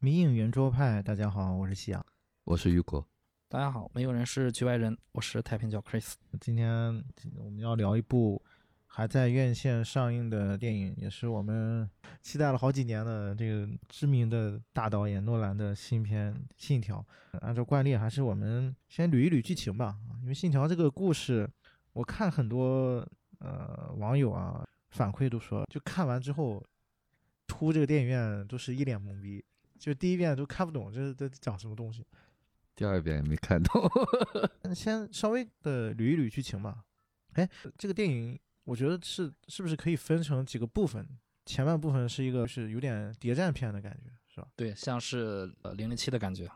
[0.00, 2.06] 迷影圆桌派，大家好，我是夕阳。
[2.44, 3.04] 我是雨果，
[3.48, 6.12] 大家好，没有人是局外人，我是太平角 Chris。
[6.40, 8.40] 今天我们要聊一部
[8.86, 11.90] 还在院线上映的电影，也是我们
[12.22, 17.04] 期待了好几年的这个知名的大导演诺兰的新片《信条》。
[17.40, 21.50] 按照惯例，还是我们先捋一捋剧情吧，因为《信条》这个故事，
[21.92, 23.04] 我看很多
[23.40, 26.64] 呃网友啊反馈都说，就看完之后
[27.48, 29.44] 出这个电影院都是一脸懵逼，
[29.78, 32.04] 就第一遍都看不懂这这讲什么东西。
[32.74, 33.90] 第二遍也没看懂。
[34.62, 36.84] 那先稍微的捋一捋剧情吧。
[37.32, 41.06] 哎，这个电影我觉得是是不是可以分成几个部分？
[41.46, 44.48] 前半部分是一个是有点谍战片的感觉，是吧？
[44.54, 46.46] 对，像是呃零零七的感觉，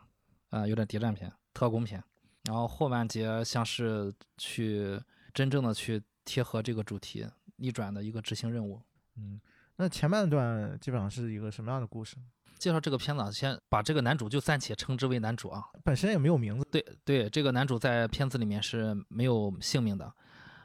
[0.49, 2.03] 啊、有点谍战片、特工片。
[2.43, 4.99] 然后后半节像是去
[5.33, 8.81] 真正的去贴合这个主题，逆转的一个执行任务。
[9.15, 9.41] 嗯，
[9.77, 12.17] 那前半段基本上是一个什么样的故事？
[12.63, 15.61] 介绍这个片子啊，先把这个男主就暂且称之为男主啊。
[15.83, 20.09] 本身也没有名字，对对，这个男主在片子里面是没有姓名的，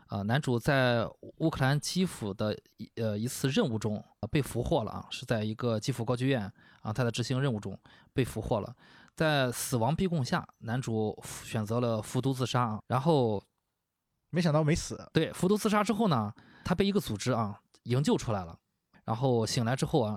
[0.06, 1.04] 啊、男主在
[1.38, 6.40] 乌克兰基辅的一呃一次任务中、呃被俘获了啊，是在一个基辅高剧院
[6.82, 7.76] 啊，他在执行任务中
[8.12, 8.72] 被俘获了，
[9.16, 13.42] 在死亡逼供下，男主选择了服毒自杀啊，然后
[14.30, 15.04] 没想到没死。
[15.12, 16.32] 对服毒自杀之后呢，
[16.64, 18.56] 他被一个组织啊营救出来了，
[19.04, 20.16] 然后醒来之后啊。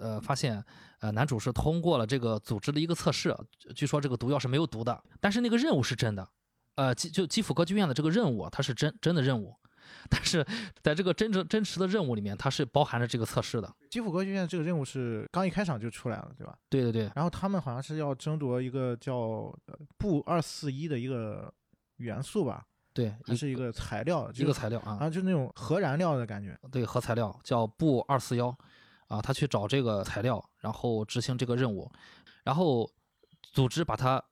[0.00, 0.64] 呃，发现，
[1.00, 3.36] 呃，男主是通过了这个组织的一个测试，
[3.74, 6.28] 据说这个毒药是没有毒的，但是那个任务是真的，
[6.76, 9.54] 呃，基就基辅歌剧院的这个任务啊，它是真真的任务，
[10.08, 10.44] 但是
[10.82, 13.72] 在这个真正真实的任务里面，它是包含着这个测试的。
[13.90, 16.56] 基辅歌剧院这个任务是刚一开场就出来了，对吧？
[16.68, 19.54] 对对对然后他们好像是要争夺一个叫
[19.98, 21.52] 布二四一的一个
[21.96, 26.58] 元素吧，对，一它是一个材料，一个材料啊，啊，就那种核燃料的感觉。
[26.70, 28.56] 对，核材料叫布二四幺，
[29.10, 31.90] 啊，他去找这个材料，然后执行这个任务，
[32.44, 32.88] 然后
[33.52, 34.22] 组织把他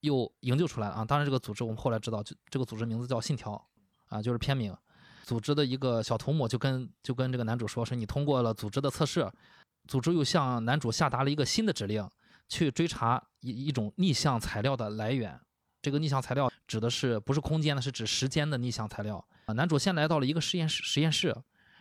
[0.00, 1.04] 又营救出来了啊。
[1.04, 3.62] 当然，这个组织我们后来知道，就这个组织名字叫信条，
[4.08, 4.74] 啊，就是片名。
[5.22, 9.30] 组织的一个小头目就跟就跟这个男主说，是你通过了组织的测试，
[9.86, 12.08] 组织又向男主下达了一个新的指令，
[12.48, 15.38] 去追查一一种逆向材料的来源。
[15.82, 17.82] 这个逆向材料指的是不是空间的？
[17.82, 19.52] 是指时间的逆向材料啊。
[19.52, 21.36] 男主先来到了一个实验室，实验室，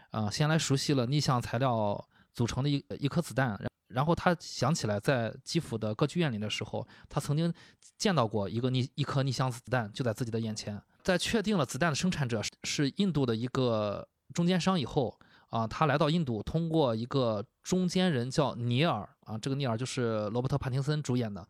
[0.10, 7.54] 啊，先来熟悉了逆向材料组成的一一颗子弹，然然后他想起来在基辅的歌剧院里的时候，他曾经
[7.98, 10.82] 见到过一个逆一颗逆向子弹就在自己的眼前。
[11.04, 15.20] 在确定了子弹的生产者是是印度的一个中间商以后，
[15.50, 21.46] 啊，他来到印度，通过一个中间人叫尼尔啊，这个尼尔就是罗伯特·帕丁森主演的，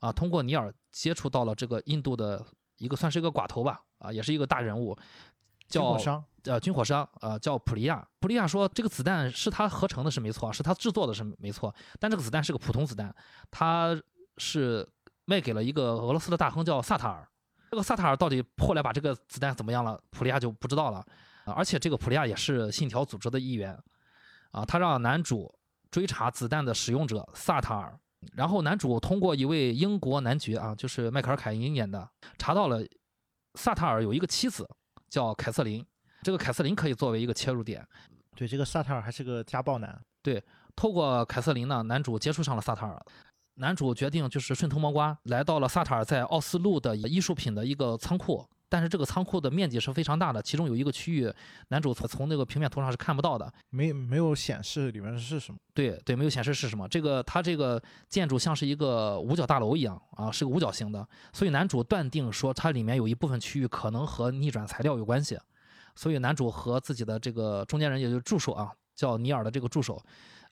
[0.00, 2.44] 啊，通过尼尔接触到了这个印度的
[2.76, 4.94] 一个算是一个寡头吧，啊，也是一个大人物，
[5.68, 8.06] 叫商，呃军火商，呃叫普利亚。
[8.20, 11.74] 普利亚说这个子弹是他合成的，是没错，是他制作的，是没错。
[12.00, 13.14] 但这个子弹是个普通子弹，
[13.50, 13.96] 他
[14.38, 14.88] 是
[15.24, 17.28] 卖给了一个俄罗斯的大亨叫萨塔尔。
[17.70, 21.04] 这个萨塔尔到底后来把这个子弹怎么样了，普利亚就不知道了。
[21.44, 23.78] 而且这个普利亚也是信条组织的一员，
[24.52, 25.52] 啊，他让男主
[25.90, 27.98] 追查子弹的使用者萨塔尔。
[28.34, 32.08] 然后男主通过一位英国男爵啊，就是迈克尔·凯因演的，
[32.38, 32.82] 查到了
[33.54, 34.68] 萨塔尔有一个妻子
[35.08, 35.84] 叫凯瑟琳，
[36.26, 37.86] 这个凯瑟琳可以作为一个切入点。
[38.34, 39.96] 对，这个萨塔尔还是个家暴男。
[40.24, 40.42] 对
[40.74, 43.00] 透过凯瑟琳呢，男主接触上了萨塔尔，
[43.54, 48.44] 男主决定就是顺藤摸瓜，来到了萨塔尔在奥斯陆的艺术品的一个仓库。
[48.68, 51.32] 但是这个仓库的面积是非常大的，其中有一个区域，
[51.68, 53.50] 男主从从那个平面图上是看不到的。
[53.70, 55.58] 没没有显示里面是什么。
[55.72, 56.88] 对对，没有显示是什么。
[56.88, 65.38] 这个它这个建筑像是一个五角大楼一样啊，是个五角形的，所以男主断定说它里面有一部分区域可能和逆转材料有关系，
[65.96, 70.00] 所以男主和自己的这个中间人，也就是助手啊，叫尼尔的这个助手，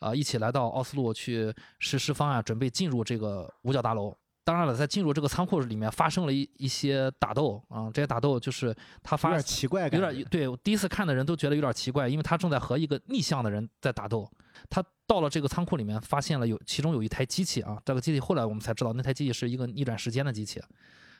[0.01, 4.13] 啊，一起来到奥斯陆去实施方案，准备进入这个五角大楼。
[4.47, 14.31] 当然了，在进入这个仓库里面发生了一一些打斗啊，这些打斗就是他发有点奇怪有点对，第一次看的人都觉得有点奇怪，因为他正在和一个逆向的人在打斗。
[14.69, 20.61] 他到了这个仓库里面，发现了有其中有一台机器啊，这个机器后来我们才知道，那台机器是一个逆转时间的机器。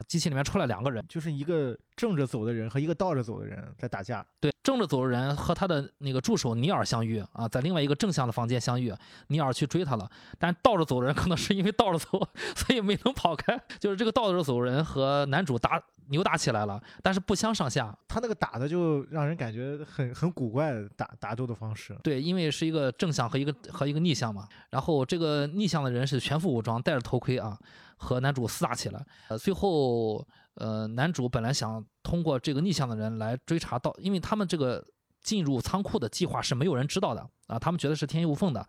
[0.07, 4.25] 机器里面出来两个人，就是一个正着走的人和一个倒着走的人在打架。
[4.41, 8.93] 对，正着走的人和他的那个助手尼尔相遇啊，在另外一个正向的房间相遇，
[9.29, 12.09] 尼尔去追他了，但倒着走的人可能是因为倒着走，
[12.57, 13.61] 所以没能跑开。
[13.79, 17.97] 就是这个倒着走的人和男主打扭打起来了，但是不相上下。
[18.09, 21.97] 他那个打的就让人感觉很很古怪打打斗的方式。
[22.03, 24.49] 对，因为是一个正向和一个和一个逆向嘛。
[24.71, 27.59] 然后这个逆向的人是全副武装，戴着头盔啊，
[27.97, 29.05] 和男主厮打起来。
[29.29, 34.85] 呃，最后呃，男主本来想通过这个逆向的人来追查到，因为他们这个
[35.23, 38.67] 进入仓库的计划是没有人知道的啊，他们觉得是天衣无缝的。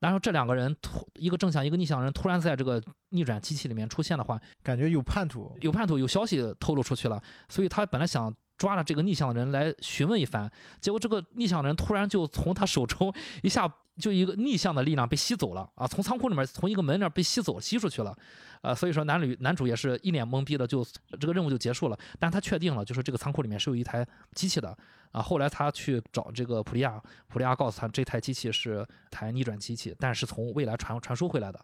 [0.00, 10.50] 然后这两个人突一个正向一个逆向人突然在这个逆转机器里面出现的话，感觉有叛徒，有叛徒有消息透露出去了，所以他本来想抓着这个逆向的人来询问一番，
[10.80, 13.12] 结果这个逆向的人突然就从他手中
[13.42, 18.16] 一下就一个逆向的力量被吸走了啊，从仓库里面从一个门那儿被吸走吸出去了，
[18.62, 20.84] 呃，所以说男女男主也是一脸懵逼的，就
[21.18, 21.98] 这个任务就结束了。
[22.18, 24.76] 但他确定了，就是这个仓库里面是有一台机器的
[25.12, 25.22] 啊。
[25.22, 31.58] 后来他去找这个普利亚，普利亚告诉他这台机器是台逆转机器，但是从未来传传输回来的。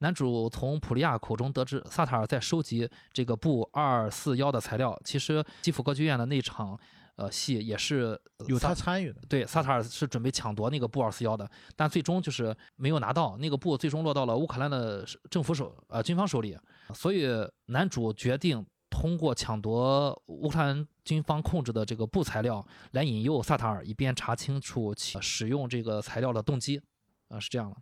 [0.00, 4.96] 男主从普利亚口中得知，萨塔尔在收集这个布二四幺的材料。
[5.04, 6.78] 其实基辅歌剧院的那场
[7.18, 9.20] 呃戏也是有他参与的。
[9.28, 16.56] 对，萨塔尔是准备抢夺那个布二四幺的，但最终就是没有拿到那个布，最终落到了乌克兰的政府手呃军方手里。
[16.94, 17.28] 所以
[17.66, 26.80] 男主决定通过抢夺乌克兰军方控制的这个布材料来引诱萨塔尔，以便查清楚其使用这个材料的动机。
[27.28, 27.76] 啊、是这样的。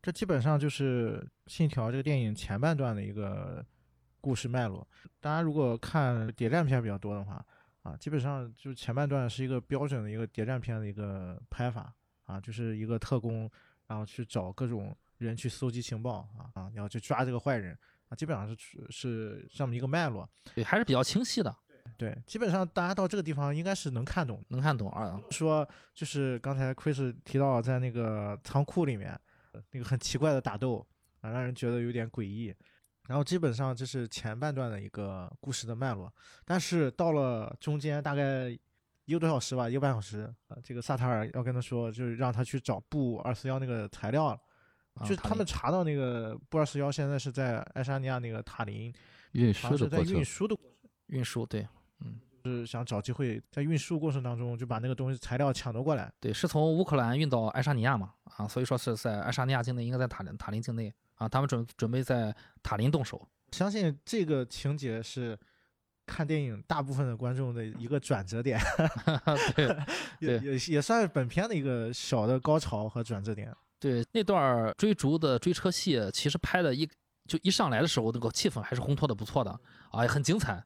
[0.00, 3.64] 这基本上就是《信条》这个电影前半段的一个
[4.20, 4.84] 故事脉络。
[5.20, 7.40] 大家如果看谍战片比较多的话，
[7.82, 11.92] 啊，基本上就是前半段是一个标准的一个谍战片的一个拍法
[12.24, 13.50] 啊，就是一个特工，
[13.88, 17.76] 然后去找各种人去搜集情报啊啊，然后去抓这个坏人
[18.08, 20.28] 啊，基本上是是这么一个脉络。
[20.54, 21.52] 对，还是比较清晰的，
[21.98, 24.44] 对，基本上大家到这个地方应该是能看懂。
[24.48, 25.20] 能看懂啊。
[25.30, 29.18] 说就是刚才 Chris 提到在那个仓库里面
[29.72, 30.86] 那个很奇怪的打斗
[31.20, 32.54] 啊，让人觉得有点诡异。
[33.08, 36.12] 然后基本上这是前半段的一个故事的脉络，
[36.44, 38.48] 但是到了中间大概
[39.04, 44.40] 一个多小时吧，一个半小时，呃，这个萨塔尔要跟他说，就是让他去找布二四幺那个材料了。
[45.00, 48.92] 就是他们查到那个布二四幺现在是在爱沙尼亚那个塔林，
[49.32, 50.54] 运输的过程运，输的
[51.06, 51.66] 运输，对
[52.00, 56.12] 嗯是想找机会在运输过程当中就把那个东西材料抢夺过来。
[56.20, 60.92] 对，是从乌克兰运到爱沙尼亚嘛，啊，所以说是在爱沙尼亚境内，应该在塔林塔林境内
[61.22, 63.26] 啊，他们准准备在塔林动手。
[63.52, 65.38] 相信这个情节是
[66.06, 68.58] 看电影大部分的观众的一个转折点，
[69.54, 69.66] 对
[70.18, 73.54] 也对也也算是本片的一个小的高潮和转折点。
[73.78, 76.88] 对，那段追逐的追车戏，其实拍的一
[77.28, 79.50] 就一上来的时候，那个气氛还是烘托的不错的
[79.90, 80.64] 啊，也很精彩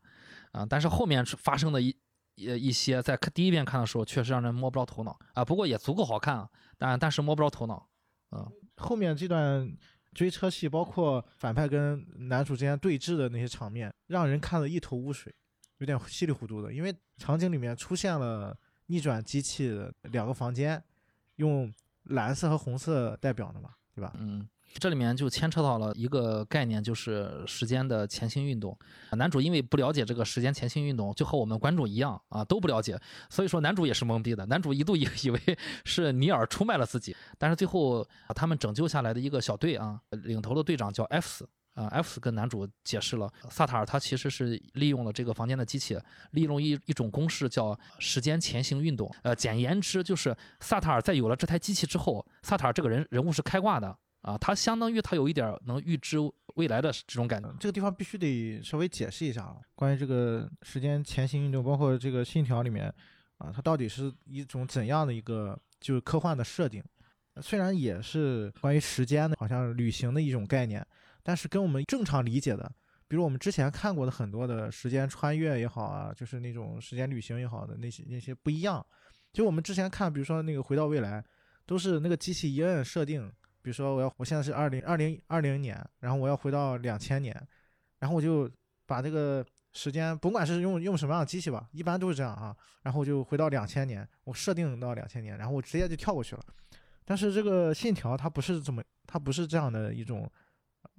[0.52, 0.64] 啊。
[0.68, 1.94] 但是后面发生的一
[2.36, 5.44] 一一些，在看第一遍看的时候，确实让人摸不着头脑啊。
[5.44, 6.48] 不过也足够好看啊，
[6.78, 7.88] 但但是摸不着头脑。
[8.30, 9.66] 嗯后面这段
[10.16, 15.32] 追车戏，包括反派跟男主之间对峙的那些场面，让人看得一头雾水，
[15.76, 16.72] 有点稀里糊涂的。
[16.72, 20.82] 因为场景里面出现了逆转机器的两个房间，
[21.36, 21.70] 用
[22.04, 24.14] 蓝色和红色代表的嘛，对吧？
[24.18, 28.76] 嗯，这里面就牵扯到了一个概念，就是时间的前行运动。
[29.12, 32.98] 男主因为不了解这个时间前行运动，就和我们观众一样啊，都不了解，
[33.30, 34.44] 所以说男主也是懵逼的。
[34.46, 35.40] 男主一度以 以为
[35.84, 41.48] 是尼尔出卖了自己，但是最后啊他们拯救下来的一个小队啊，领头的队长叫 F 斯。
[41.76, 45.94] 啊，F 斯跟男主解释了，萨塔尔他其实是利用了这个房间的机器，
[46.30, 49.14] 利用一一种公式叫时间前行运动。
[49.22, 53.94] 呃，简言之就是萨塔尔在有了这台机器之后，萨塔尔这个人人物是开挂的
[54.26, 56.18] 啊，它相当于它有一点能预知
[56.56, 57.48] 未来的这种感觉。
[57.60, 62.92] 这个地方必须得稍微解释一下啊，关于这个时间前行运动，包括这个信条里面
[63.38, 66.82] 啊，它到底是一种怎样的一个就是科幻的设定？
[67.40, 70.84] 虽然也是关于时间的，好像旅行的一种概念，
[71.22, 72.68] 但是跟我们正常理解的，
[73.06, 78.84] 比如我们之前看过的很多的时间穿越也好啊，就是那种时间旅行也好的那些那些不一样。
[79.32, 81.24] 就我们之前看，比如说那个回到未来，
[81.64, 83.30] 都是那个机器一摁设定，
[83.66, 87.36] 比如说我要我现在是二零二零二零年，然后我要回到两千年，
[87.98, 88.48] 然后我就
[88.86, 96.42] 把这个时间，甭管是用用什么样的机器吧，一般都是这样啊，然后我就回到两千年，我设定到两千年，然后我直接就跳过去了。
[97.04, 100.30] 但是这个信条它不是这么，它不是这样的一种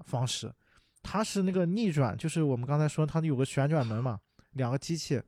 [0.03, 0.53] 方式，
[1.01, 4.19] 它是那个逆转，就是我们刚才说它有个旋转门嘛，
[4.55, 5.23] 两个机器，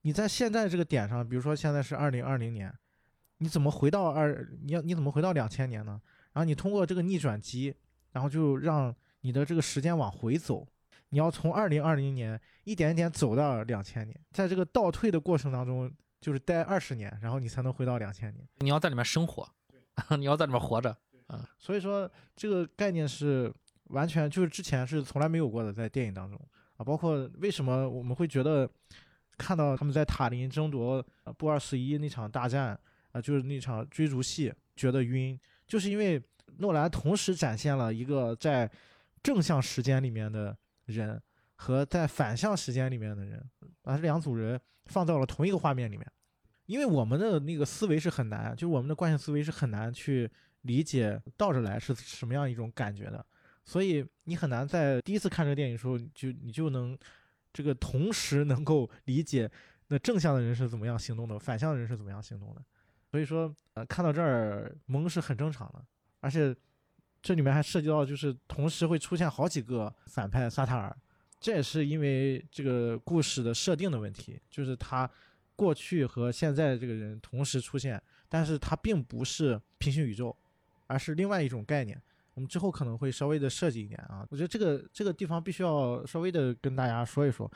[0.00, 2.74] 你在现在这个点上，比如说现在是二零二零年，
[3.36, 6.00] 你怎么回到二，你要你怎么回到两千年呢？
[6.32, 7.74] 然后你通过这个逆转机，
[8.12, 10.66] 然后就让你的这个时间往回走，
[11.08, 18.46] 你要从二零二零年一点一点走到两千年，在这个倒退的过程当中，就是待二十年，然后你才能回到两千年。
[18.58, 19.48] 你要在里面生活，
[20.18, 20.96] 你要在里面活着
[21.26, 21.48] 啊。
[21.58, 23.52] 所以说这个概念是
[23.84, 26.40] 完全就是之前是从来没有过的，在电影当中
[26.76, 28.70] 啊，包括为什么我们会觉得
[29.36, 32.78] 看到他们在塔林争夺呃布二十一那场大战
[33.12, 35.36] 啊、就是那场追逐戏觉得晕，
[35.70, 36.20] 就是因为
[36.58, 38.68] 诺兰同时展现了一个在
[39.22, 40.54] 正向时间里面的
[40.86, 41.22] 人
[41.54, 43.40] 和在反向时间里面的人，
[43.80, 46.04] 把这两组人放到了同一个画面里面。
[46.66, 50.28] 因为我们的那个思维是很难，就是我们的惯性思维是很难去
[50.62, 53.24] 理解倒着来是什么样一种感觉的，
[53.64, 56.98] 所以你很难在第一次看这个电影的时候，就你就能
[57.52, 59.48] 这个同时能够理解
[59.86, 62.62] 那正向的人是怎么样行动的，反向的人是怎么样行动的。
[63.10, 65.84] 所以说，呃，看到这儿蒙是很正常的，
[66.20, 66.54] 而且
[67.20, 70.96] 这里面还涉及到就是同时会出现好几个反派萨塔尔，
[71.40, 75.10] 这也是因为这个故事的设定的问题，就是他
[75.56, 80.36] 过去和现在这个人同时出现，但是他并不是平行宇宙，
[80.86, 82.00] 而是另外一种概念。
[82.34, 87.50] 我们之后可能会稍微的设计一点啊，我觉得这个这个地方必须要稍微的跟大家说一说，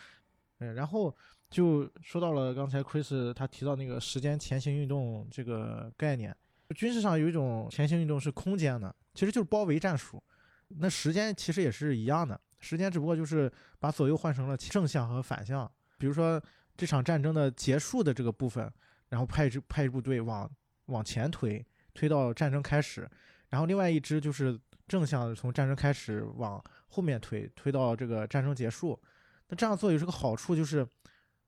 [0.59, 1.17] 嗯，然后。
[1.55, 6.37] 就说到了刚才 Chris 他提到那个时间前行运动这个概念，
[6.75, 10.21] 军事上有一种前行运动是空间的，其实就是包围战术。
[10.67, 15.71] 那时间其实也是一样的，时间只不过就是把左右换成了正向和反向。
[15.97, 16.43] 比如说
[16.77, 18.69] 这场战争的结束的这个部分，
[19.11, 20.51] 然后派一支派一部队往
[20.87, 23.09] 往前推，推到战争开始，
[23.51, 24.59] 然后另外一支就是
[24.89, 29.01] 正向从战争开始往后面推，推到这个战争结束。
[29.47, 30.85] 那这样做有这个好处就是。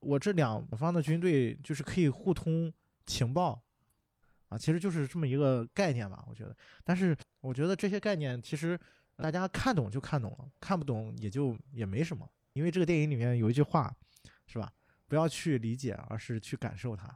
[0.06, 2.72] 我这两方的军队就是可以互通
[3.04, 3.60] 情报，
[4.48, 6.56] 啊，其实就是这么一个概念吧，我觉得。
[6.84, 8.78] 但是我觉得这些概念其实
[9.16, 12.28] 大家看懂就看懂了，看不懂也就也没什么。
[12.52, 13.94] 因为这个电影里面有一句话，
[14.46, 14.72] 是吧？
[15.08, 17.06] 不要去理解，而是去感受它。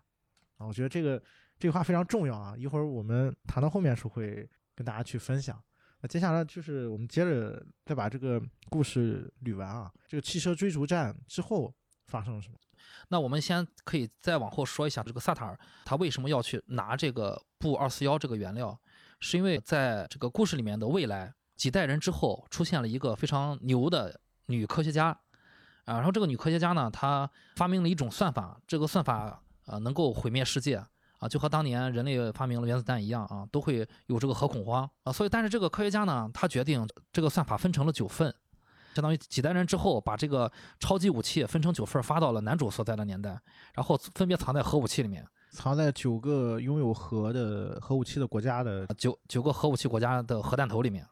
[0.57, 1.19] 啊，我觉得这个
[1.59, 2.55] 这句话非常重要啊。
[2.57, 5.63] 一会儿我们谈到后面时候会跟大家去分享。
[6.01, 9.93] 那接下来就是我们接着再把这个故事捋完啊。
[10.09, 11.73] 这个汽车追逐战之后
[12.07, 12.59] 发生了什么？
[13.09, 18.79] 那我们先可以再往后说一下，这个萨塔尔他为什么要去拿这个布二四幺这个原料，
[19.21, 25.09] 是因为在这个故事里面的未来几代人之后，出现了一个非常牛的女科学家，
[25.85, 30.85] 啊，然后这个女科学家呢，她发明了一种算法，这个算法啊能够毁灭世界。
[31.19, 34.91] 啊，就和当年人类发明了原子弹一样啊，都会有这个核恐慌。
[35.03, 38.35] 啊，所以但是这个科学家呢，他决定这个算法分成了九份。
[38.95, 43.41] 相当于几代人之后，把这个超级武器分成九份，发到了男主所在的年代，
[43.75, 51.07] 然后分别藏在核武器里面，藏在九个拥有核的核武器的国家的九九个核武器国家的核弹头里面。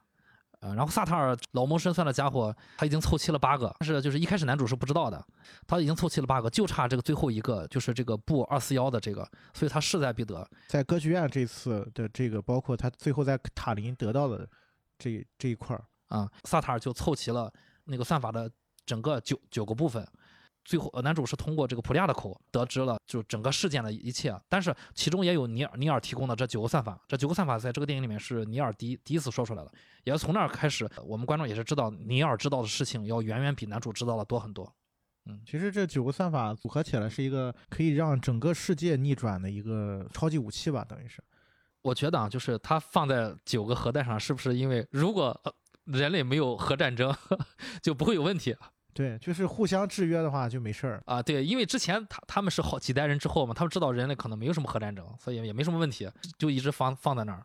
[0.61, 5.25] 呃，然后萨塔尔老谋深算的家伙，他已经凑齐了八个，但是就是一开始男主是不知道的，
[5.69, 10.45] 他已经凑齐了八个，就差这个最后一个，就是这个布二四幺的这个，所以他势在必得。
[10.67, 14.49] 在歌剧院这次的这个，包括他最后在塔林得到的
[14.99, 17.53] 这这一块儿啊，萨塔尔就凑齐了。
[17.89, 18.51] 那个算法的
[18.87, 20.07] 整个九九个部分，
[20.65, 29.73] 最后男主是通过这个普利亚的口得知了就整个事件的一切，但是其中也有尼尔尼尔提供的这九个算法，这九个算法在这个电影里面是尼尔第一第一次说出来的，
[30.05, 34.71] 也是从那儿开始，我们观众也是知道尼尔知道的事情要远远比男主知道的多很多。
[35.27, 41.23] 嗯，其实这九个算法组合起来是一个可以让整个世界逆转的一个超级武器吧，等于是。
[41.83, 45.41] 我觉得啊，就是它放在九个核弹上，是不是因为如果。
[45.93, 47.15] 人类没有核战争，
[47.83, 48.57] 就不会有问题。
[48.95, 51.23] 对，就是互相制约的话就没事儿啊。
[51.23, 57.45] 对，因为之前他他们是好几代人之后嘛，他们知道人类可能没有什么核战争，所以也没什么问题，就一直放放在那儿。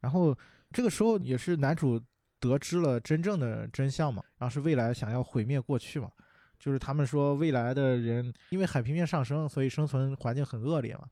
[0.00, 0.34] 然后
[0.72, 2.00] 这个时候也是男主
[2.40, 6.10] 得知了真正的真相嘛，然后是未来想要毁灭过去嘛，
[6.58, 11.04] 就是他们说未来的人因为海平面上升，所以生存环境很恶劣嘛，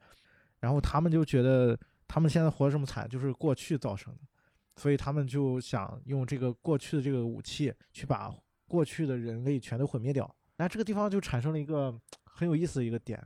[0.60, 1.78] 然后他们就觉得
[2.08, 4.20] 他们现在活得这么惨，就是过去造成的。
[4.80, 8.34] 所以他们就想用这个过去的这个武器去把
[8.66, 10.34] 过去的人类全都毁灭掉。
[10.56, 11.94] 那这个地方就产生了一个
[12.24, 13.22] 很有意思的一个点，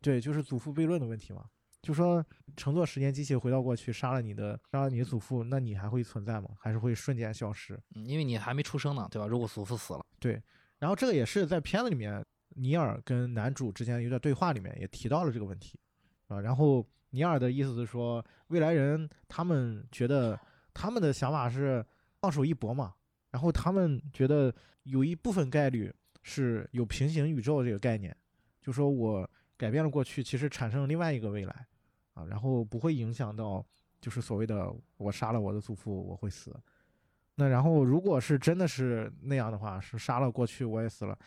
[0.00, 1.46] 对，就是祖父悖论的问题嘛。
[1.82, 2.24] 就说
[2.56, 6.48] 乘坐时间机器回到过去杀了你的杀了你的祖父，那你还会存在吗？
[6.60, 7.76] 还是会瞬间消失？
[7.96, 9.26] 嗯，因为你还没出生呢，对吧？
[9.26, 10.40] 如果祖父死了，对。
[10.78, 15.76] 然后这个也是在片子里面尼尔跟男主之间有点对话里面也提到了这个问题
[16.28, 16.40] 啊。
[16.40, 20.38] 然后尼尔的意思是说，未来人他们觉得。
[20.74, 21.84] 他们的想法是
[22.20, 22.92] 放手一搏嘛，
[23.30, 24.52] 然后他们觉得
[24.82, 28.14] 有一部分概率是有平行宇宙这个概念，
[28.60, 31.66] 就说我改变了过去，其实产生了另外一个未来，
[32.14, 33.64] 啊，然后不会影响到
[34.00, 36.54] 就是所谓的我杀了我的祖父我会死，
[37.36, 41.18] 那然后如果是真的是那样的话，是杀了过去我也死了，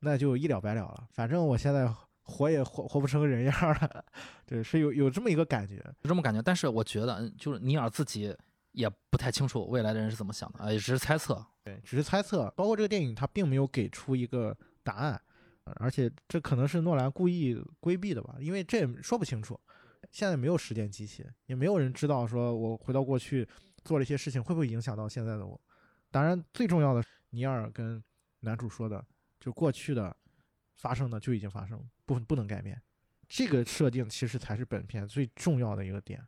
[0.00, 1.92] 那就一了百了了，反正我现在
[2.22, 4.04] 活也活活不成人样了，
[4.46, 8.34] 对，是有有这么一个感觉，有这么感觉，但是我觉得就是尼尔自己。
[8.74, 11.44] 也不太清楚未来的人是怎么想的啊，也只是猜测。
[11.62, 12.52] 对，只是猜测。
[12.56, 15.20] 包括这个电影，它并没有给出一个答案，
[15.76, 19.58] 而且这可能是诺兰故意规避的吧，因为这也说不清楚。
[20.10, 23.48] 现在没有时间机器，也没有人知道说我回到过去
[23.84, 25.58] 做了一些事情会不会影响到现在的我。
[26.10, 28.02] 当然，最重要的，尼尔跟
[28.40, 29.04] 男主说的，
[29.40, 30.14] 就过去的
[30.74, 32.80] 发生的就已经发生，不不能改变。
[33.26, 36.22] 这个设定其实才是本片最重要的一个点。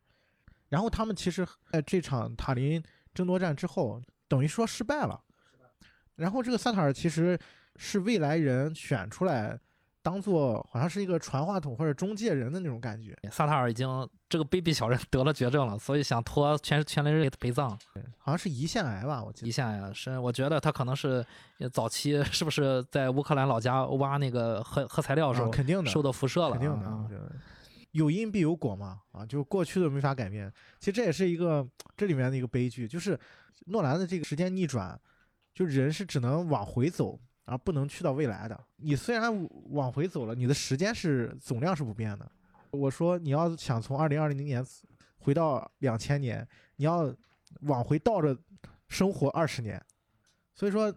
[0.69, 2.81] 然后他们其实在这场塔林
[3.13, 5.19] 争夺战之后，等于说失败了。
[6.15, 7.37] 然后这个萨塔尔其实
[7.75, 9.57] 是未来人选出来，
[10.01, 13.15] 当做好像是一个传话筒或者中介人的那种感觉。
[13.31, 13.87] 萨塔尔已经
[14.27, 17.69] 这个卑鄙小人 得了绝症了，所以想托全全人类陪葬。
[18.17, 19.47] 好像是胰腺癌吧，我记得。
[19.47, 21.23] 胰腺癌是，我觉得他可能是
[21.59, 27.31] 呃早期是不是在乌克兰老家挖那个核核材料的时候，啊肯定的受到辐射了啊，肯定的，啊我觉得
[27.97, 30.53] 有因必有果嘛，啊，就过去的没法改变。
[30.79, 33.19] 其实这也是一个这里面的一个悲剧，就是
[33.65, 34.99] 诺兰的这个时间逆转，
[35.51, 38.63] 就人是只能往回走，而不能去到未来的。
[38.75, 39.31] 你虽然
[39.71, 42.31] 往回走了，你的时间是总量是不变的。
[42.71, 44.63] 我说你要想从二零二零年
[45.17, 47.11] 回到两千年，你要
[47.61, 48.37] 往回倒着
[48.87, 49.83] 生活二十年，
[50.53, 50.93] 所以说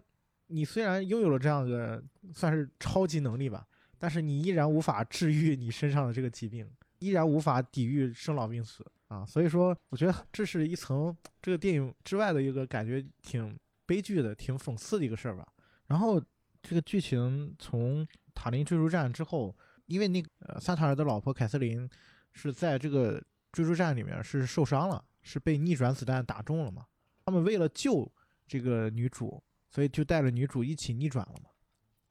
[0.47, 3.65] 你虽然拥有了这样的算是超级能力吧，
[3.97, 6.69] 但是你依然无法治愈你身上的这个疾病，
[7.01, 9.25] 依然无法抵御生老病死啊！
[9.25, 15.45] 所以说，我觉得这是一层这个电影之外的一个感觉挺悲剧的、挺讽刺的一个事儿吧。
[15.87, 16.21] 然后
[16.61, 19.53] 这个剧情从塔林追逐战之后，
[19.87, 21.89] 因为那呃萨塔尔的老婆凯瑟琳
[22.33, 26.85] 是在这个追逐战里面是受伤了，是被逆转子弹打中了嘛。
[27.25, 28.09] 他们为了救
[28.45, 29.41] 这个女主，
[29.71, 31.49] 所以就带着女主一起逆转了嘛。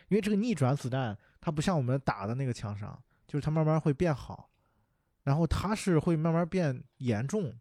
[0.09, 4.50] 因为这个逆转子弹，它不像我们打的那个枪伤，就是它慢慢会变好，
[5.25, 7.53] 然后它是会慢慢变严重，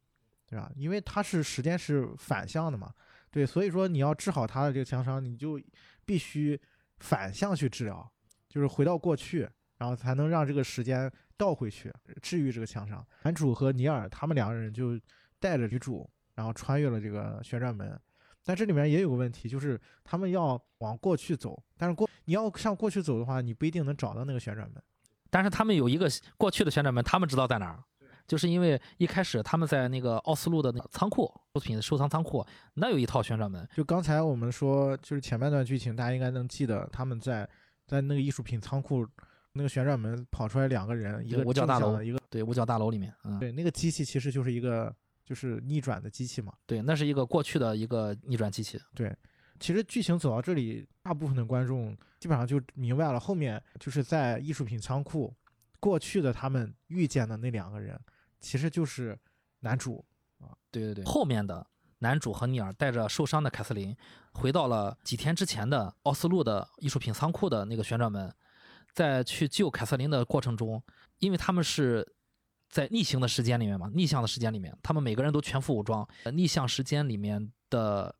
[0.47, 0.71] 对吧？
[0.75, 2.93] 因为它是时间是反向的嘛，
[3.29, 5.59] 对，所以说你要治好他的这个枪伤，你就
[6.05, 6.59] 必须
[6.99, 8.11] 反向去治疗，
[8.47, 9.47] 就是回到过去，
[9.77, 13.05] 然后才能让这个时间倒回去治愈这个枪伤。
[13.23, 14.99] 男主和尼尔他们两个人就
[15.39, 17.99] 带着女主，然后穿越了这个旋转门。
[18.45, 24.81] 但这里面也有个问题，就是他们要往过去走，但是过你要向过去走的话，你不一定能找到那个旋转门。
[25.29, 27.83] 但是他们有一个过去的旋转门，他们知道在哪儿，
[28.27, 32.45] 就是因为一开始他们在那个奥斯陆的那个仓库，物品收藏仓库，
[32.75, 33.67] 那有一套旋转门。
[33.75, 37.47] 就刚才我们说，就是前半段剧情，大家应该能记得，他们在
[37.87, 39.07] 在那个艺术品仓库
[39.53, 44.93] 那个旋转门跑出来两个人，一个五角大楼一个对，五角大楼里面，嗯，对，那个机器其实就是一个
[45.25, 46.53] 就是逆转的机器嘛。
[46.67, 48.79] 对，那是一个过去的一个逆转机器。
[49.59, 55.35] 其实剧情走到这里，大部分的观众基本上就明白了，后面就是在艺术品仓库
[55.79, 57.99] 过去的他们遇见的那两个人，
[58.39, 59.17] 其实就是
[59.59, 60.03] 男主
[60.39, 60.55] 啊。
[60.71, 61.65] 对对对，后面的
[61.99, 63.95] 男主和尼尔带着受伤的凯瑟琳，
[64.33, 68.33] 回到了几天之前的奥斯陆的艺术品仓库的那个旋转门，
[68.93, 70.81] 在去救凯瑟琳的过程中，
[71.17, 72.15] 因为他们是
[72.69, 78.15] 在逆行的时间里面嘛，逆向的时间里面，他们每个人都全副武装，呃逆向时间里面的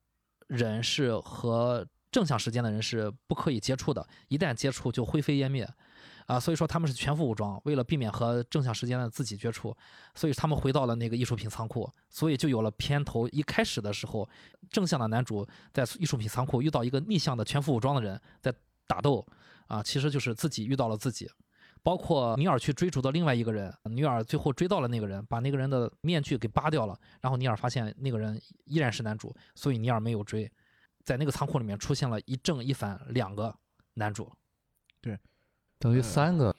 [0.50, 5.68] 人是和正向时间的人是不可以接触的，一旦接触就灰飞烟灭。
[6.26, 9.76] 啊，所以说他们是全副武装，为了避免和正向时间的自己接触，
[10.14, 14.30] 所以他们回到了那个艺术品仓库，所以就有了片头一开始的时候，
[14.70, 18.54] 正向的男主在艺术品仓库遇到一个逆向的全副武装的人在
[18.86, 19.26] 打斗，
[19.66, 21.28] 啊，其实就是自己遇到了自己，
[21.82, 30.52] 包括尼尔去追逐的另外一个人，尼尔最后追到了那个人，把那个人的面具给扒掉了，然后尼尔发现那个人依然是男主，所以尼尔没有追，
[31.04, 33.56] 在那个仓库里面出现了一正一反两个
[33.94, 34.32] 男主
[35.02, 35.18] 对
[35.78, 36.56] 等于三个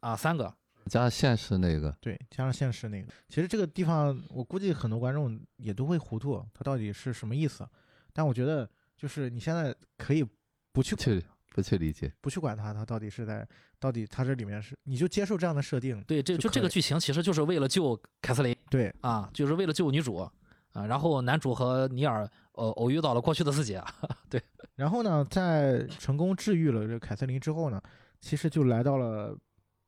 [0.00, 0.52] 啊，三个，
[0.86, 7.68] 加上现实那个，对，加上现实那个，其实这个地方我估计很多观众也都会糊涂，它到底是什么意思？
[8.12, 10.26] 但我觉得就是你现在可以
[10.72, 11.22] 不去去
[11.54, 12.12] 不去理解。
[12.20, 13.46] 不去管它，它到底是在
[13.78, 20.32] 到底它这里面是你就接受这样的设定，对，这就这个剧情其实就是为了救凯瑟琳对啊，就是为了救女主啊，
[20.72, 23.94] 然后男主和尼尔呃偶遇到了过去的自己啊，
[24.76, 27.80] 然后呢，在成功治愈了这凯瑟琳之后呢，
[28.20, 29.36] 其实就来到了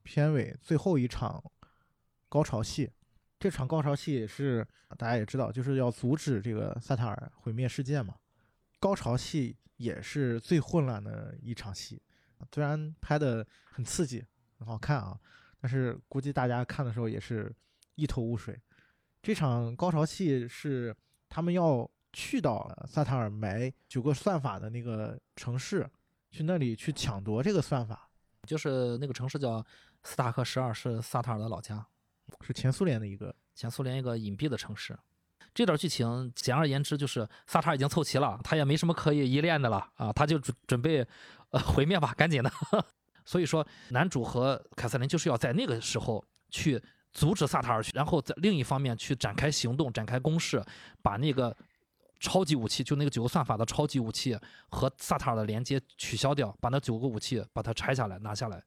[0.03, 1.43] 片尾最后一场
[2.29, 2.91] 高潮戏。
[3.39, 8.15] 这场高潮戏是大家也知道，就是要阻止这个萨塔尔毁灭世界嘛。
[8.81, 12.01] 高潮戏也是最混乱的一场戏，
[12.53, 14.25] 虽然拍的很刺激、
[14.59, 15.21] 很好看啊，
[15.61, 17.55] 但是估计大家看的时候也是
[17.95, 18.59] 一头雾水。
[19.23, 20.97] 这场高潮戏是
[21.29, 25.89] 他们要去到萨塔尔埋九个算法的那个城市，
[26.31, 28.09] 去那里去抢夺这个算法，
[28.47, 29.65] 就是那个城市叫
[30.03, 31.87] 斯塔克十二，是萨塔尔的老家，
[32.41, 33.35] 是前苏联的一个。
[33.55, 34.99] 前苏联一个隐蔽的城市。
[35.55, 41.07] 这段剧情简而言之就是萨塔尔已经凑齐了，他也没什么可以依恋的了啊，他就准准备
[41.51, 42.51] 呃毁灭吧，赶紧的。
[43.25, 50.63] 所以说，男主和凯瑟琳就是要在那个时候去阻止萨塔尔，然后在另一方面去展开行动、展开攻势，
[51.01, 51.57] 把那个
[52.21, 54.39] 超级武器，就那个九个算法的超级武器
[54.69, 58.63] 和萨塔尔的连接取消掉，把那九个武器把它拆下来拿下来。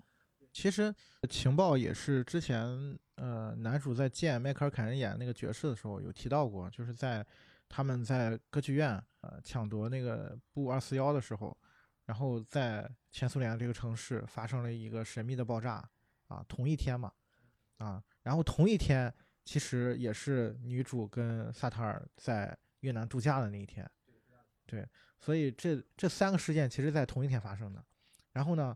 [0.58, 0.92] 其实
[1.30, 7.24] 情报也是之前呃男主在见迈克尔·凯恩演那个爵士的时候有提到过，就是在
[7.70, 11.56] 他们在歌剧院呃抢夺那个布二四幺的时候，
[12.06, 15.88] 然后在前苏联这个城市发生了一个神秘的爆炸
[16.28, 17.14] 啊，同一天嘛
[17.78, 19.14] 啊，然后同一天
[19.46, 23.88] 其实也是女主跟萨塔尔在越南度假的那一天，
[24.66, 24.84] 对，
[25.20, 27.86] 所以这这三个事件其实在同一天发生的，
[28.34, 28.76] 然后呢？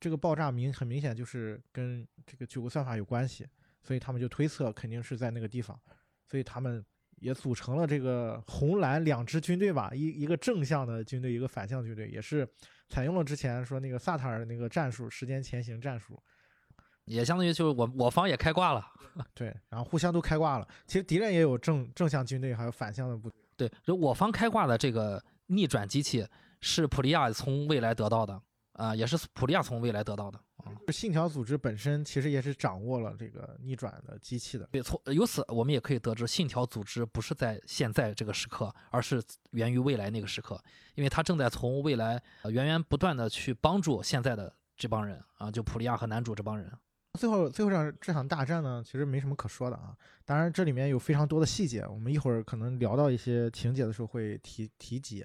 [0.00, 3.46] 这个爆炸明很明显就是跟这个九个算法有关系，
[3.82, 5.78] 所以他们就推测肯定是在那个地方，
[6.26, 6.84] 所以他们
[7.16, 12.48] 也组成了这个红蓝两支军队吧，一一个正向的军队，一个反向军队，也是
[12.88, 16.16] 采用了之前说那个萨塔尔那个战术，时间前行战术，
[17.06, 18.86] 也相当于就是我我方也开挂了，
[19.34, 20.68] 对，然后互相都开挂了。
[20.86, 26.24] 其实敌人也有正正向军队，还有反向的部队，对，就我方开挂的这个逆转机器
[26.60, 28.40] 是普利亚从未来得到的。
[28.78, 30.70] 啊，也是普利亚从未来得到的啊。
[30.92, 34.68] 信条组织本身其实也是掌握了这个逆转的机器的。
[34.70, 40.62] 对，从由此我们也可以得知，信条组织不是在现在这个时刻，而是源于未来那个时刻，
[40.94, 46.72] 因为他正在从未来源源不断的去帮助现在的这帮人啊，就普利亚和男主这帮人。
[47.18, 49.96] 最后，最后这这场大战呢，其实没什么可说的啊。
[50.24, 55.22] 当然，这里面有非常多的细节，我们一会儿可能聊到一些情节的时候会提提及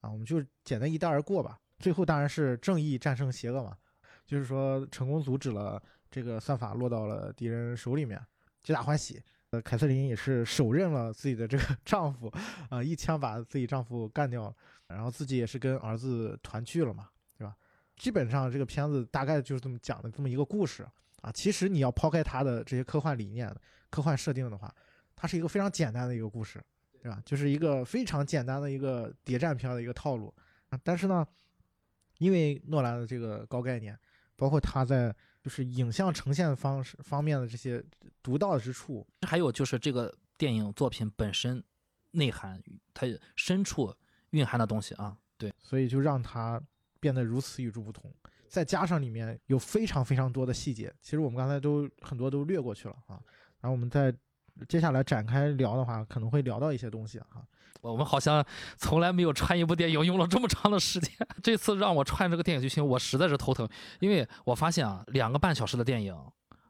[0.00, 1.60] 啊，我们就简单一带而过吧。
[1.78, 3.76] 最后当然是正义战胜邪恶嘛，
[4.26, 8.20] 就是说成功阻止了这个算法落到了敌人手里面，
[8.62, 9.22] 皆大欢喜。
[9.50, 12.28] 呃，凯瑟琳也是手刃了自己的这个 丈夫，
[12.68, 14.54] 啊，一枪把自己丈夫干掉了，
[14.88, 17.08] 然后自己也是跟儿子团聚了嘛，
[17.38, 17.54] 对吧？
[17.96, 20.84] 基本上这个片子大概就是这么讲的这么一个故事
[21.20, 21.30] 啊。
[21.30, 23.54] 其实你要抛开它的这些科幻理念、
[23.88, 24.74] 科幻设定的话，
[25.14, 26.60] 它是一个非常简单的一个故事，
[27.00, 27.22] 对吧？
[27.24, 30.34] 就是一个非常简单的一个谍战片的一个套路
[30.70, 30.80] 啊。
[30.82, 31.24] 但是呢。
[32.18, 33.98] 因为诺兰的这个高概念，
[34.36, 37.84] 包括他在就是影像呈现方式方面的这些
[38.22, 41.62] 独到之处，还有就是这个电影作品本身
[42.12, 43.94] 内涵，它深处
[44.30, 46.60] 蕴含的东西啊，对，所以就让它
[46.98, 48.12] 变得如此与众不同。
[48.48, 53.20] 再加上里面有非常非常多的细节，其实我们刚才都很多都略过去了啊，
[53.60, 54.14] 然后我们再
[54.68, 57.46] 接下来展开聊的话，可能会聊到一些东西啊。
[57.80, 58.44] 我们好像
[58.76, 61.10] 从来没有串一部电影用了这么长的时间。
[61.42, 63.68] 这次让我串这个电影剧情，我实在是头疼，
[64.00, 66.16] 因为我发现啊，两个半小时的电影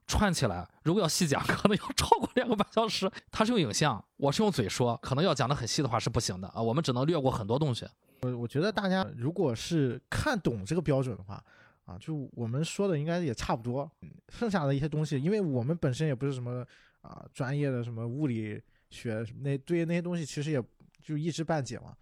[0.06, 3.10] 串起来，如果要细讲， 可能要超过两个半小时。
[3.30, 6.62] 它是用影像，我是用嘴说，可能要讲的很细的话是不行的啊。
[6.62, 7.86] 我们只能略过很多东西。
[8.22, 11.42] 我我觉得大家如果是看懂这个标准的话，
[11.86, 13.90] 啊，就我们说的应该也差不多。
[14.28, 16.64] 剩下的一些东西，因为我们本身也不是什么
[17.00, 20.62] 啊专业的什么物理学那对那些东西，其实也。
[21.06, 21.96] 就一知半解嘛。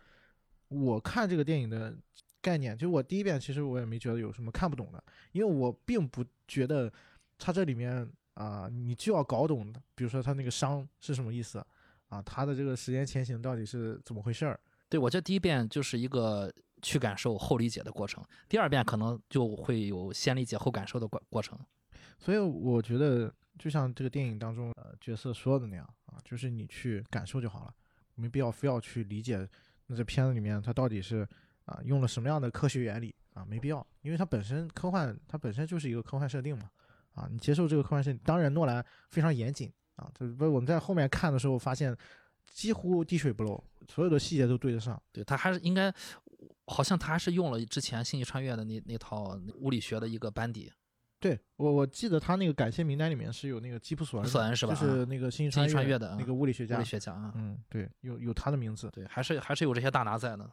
[0.68, 1.94] 我看这个电影的
[2.40, 6.90] 概念，就我第一遍其实我也没觉得有什么看不懂的，因为我并不觉得
[7.38, 11.64] 它这里面啊，你就要搞懂，比如说它那个伤是什么意思
[12.08, 14.58] 啊，它的这个时间前行到底是怎么回事儿。
[14.88, 21.58] 对我这第一遍就是一个去感受后理解的过程，第二遍可能就会有先理解后感受的过过程。
[22.18, 27.74] 所以我觉得就像这个电影当中呃角色说的那样啊，就是你去感受就好了。
[28.14, 29.48] 没必要非要去理解，
[29.86, 31.26] 那这片子里面它到底是
[31.64, 33.44] 啊用了什么样的科学原理啊？
[33.44, 36.70] 没必要，因为它本身科幻，它本身就是一个科幻设定嘛。
[37.14, 40.10] 啊，你接受这个科幻设定，当然诺兰非常严谨啊。
[40.12, 41.96] 这不我们在后面看的时候发现，
[42.50, 45.00] 几乎滴水不漏，所有的细节都对得上。
[45.12, 45.94] 对他还是应该，
[46.66, 50.72] 好像他还是用了之前《星际穿越》的那那套物理学的一个班底。
[51.24, 54.74] 对我，我记得他那个感谢名单里面是有那个基普索恩，是吧？
[54.74, 56.76] 就是那个星际穿越的那个物理学家。
[56.76, 58.90] 物理学家啊，嗯，对，有有他的名字。
[58.92, 60.46] 对，还是还是有这些大拿在的。